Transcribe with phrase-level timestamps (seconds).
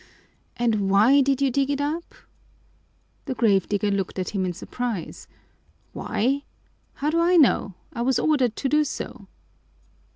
[0.57, 2.15] And why did you dig it up?"
[3.25, 5.27] The grave digger looked at him in surprise.
[5.93, 6.41] "Why?
[6.95, 7.75] How do I know?
[7.93, 9.27] I was ordered to do so."